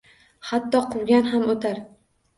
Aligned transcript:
Hatto 0.51 0.81
quvgan 0.95 1.31
ham 1.35 1.47
o‘tar. 1.55 1.83